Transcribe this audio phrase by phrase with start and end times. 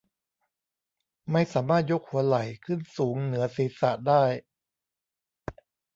[1.31, 4.23] ไม่สามารถยกหัวไหล่ขึ้นสูงเหนือศีรษะได้